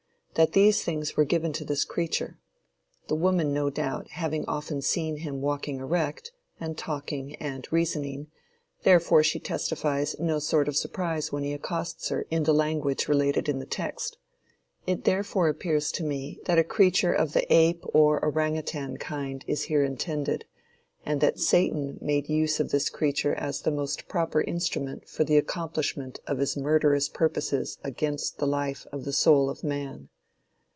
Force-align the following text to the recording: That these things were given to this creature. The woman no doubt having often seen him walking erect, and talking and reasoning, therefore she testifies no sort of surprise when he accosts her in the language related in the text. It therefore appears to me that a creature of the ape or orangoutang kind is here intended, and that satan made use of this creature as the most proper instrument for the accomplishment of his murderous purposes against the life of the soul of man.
That 0.35 0.53
these 0.53 0.81
things 0.81 1.17
were 1.17 1.25
given 1.25 1.51
to 1.53 1.65
this 1.65 1.83
creature. 1.83 2.39
The 3.09 3.15
woman 3.17 3.53
no 3.53 3.69
doubt 3.69 4.11
having 4.11 4.45
often 4.45 4.81
seen 4.81 5.17
him 5.17 5.41
walking 5.41 5.79
erect, 5.81 6.31
and 6.57 6.77
talking 6.77 7.35
and 7.35 7.67
reasoning, 7.69 8.27
therefore 8.83 9.23
she 9.23 9.41
testifies 9.41 10.15
no 10.19 10.39
sort 10.39 10.69
of 10.69 10.77
surprise 10.77 11.33
when 11.33 11.43
he 11.43 11.51
accosts 11.51 12.07
her 12.07 12.25
in 12.31 12.43
the 12.43 12.53
language 12.53 13.09
related 13.09 13.49
in 13.49 13.59
the 13.59 13.65
text. 13.65 14.17
It 14.87 15.03
therefore 15.03 15.49
appears 15.49 15.91
to 15.91 16.03
me 16.05 16.39
that 16.45 16.57
a 16.57 16.63
creature 16.63 17.11
of 17.13 17.33
the 17.33 17.45
ape 17.53 17.83
or 17.87 18.21
orangoutang 18.23 18.97
kind 19.01 19.43
is 19.49 19.63
here 19.63 19.83
intended, 19.83 20.45
and 21.05 21.19
that 21.19 21.39
satan 21.41 21.97
made 22.01 22.29
use 22.29 22.61
of 22.61 22.69
this 22.71 22.89
creature 22.89 23.35
as 23.35 23.61
the 23.61 23.69
most 23.69 24.07
proper 24.07 24.39
instrument 24.39 25.09
for 25.09 25.25
the 25.25 25.35
accomplishment 25.37 26.21
of 26.25 26.37
his 26.37 26.55
murderous 26.55 27.09
purposes 27.09 27.79
against 27.83 28.37
the 28.37 28.47
life 28.47 28.87
of 28.93 29.03
the 29.03 29.13
soul 29.13 29.49
of 29.49 29.61
man. 29.61 30.07